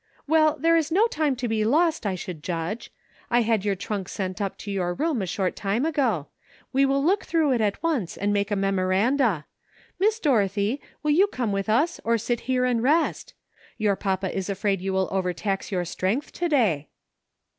[0.25, 2.91] Well, there is no time to be lost, I should judge.
[3.29, 6.25] I had your trunk sent up to your room a short time ago.
[6.73, 9.45] "We will look through it at once and make a memoranda.
[9.99, 13.35] Miss Dorothy, will you come with us or sit here and rest?
[13.77, 16.89] Your papa is afraid you will overtax your strength to day."